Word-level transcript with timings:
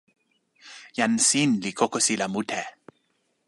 jan 0.97 1.13
sin 1.27 1.49
li 1.63 1.71
kokosila 1.79 2.27
mute. 2.33 2.61